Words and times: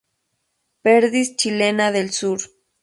Perdiz 0.83 1.35
chilena 1.37 1.91
del 1.91 2.09
sur 2.11 2.39